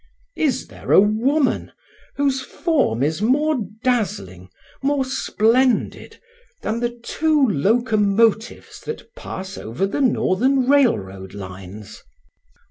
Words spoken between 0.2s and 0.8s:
Is